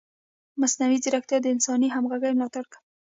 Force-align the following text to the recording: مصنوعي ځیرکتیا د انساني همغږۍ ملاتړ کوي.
مصنوعي 0.61 0.97
ځیرکتیا 1.03 1.37
د 1.41 1.45
انساني 1.53 1.87
همغږۍ 1.95 2.31
ملاتړ 2.35 2.63
کوي. 2.71 2.81